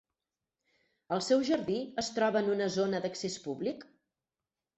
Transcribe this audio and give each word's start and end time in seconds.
El 1.17 1.21
seu 1.25 1.43
jardí 1.49 1.75
es 2.05 2.09
troba 2.15 2.41
en 2.41 2.49
una 2.55 2.71
zona 2.77 3.03
d'accés 3.05 3.37
públic? 3.45 3.87